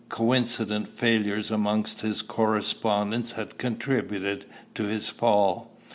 Coincident 0.09 0.87
failures 0.87 1.51
amongst 1.51 2.01
his 2.01 2.23
correspondents 2.23 3.33
had 3.33 3.59
contributed 3.59 4.45
to 4.73 4.85
his 4.85 5.09
fall. 5.09 5.77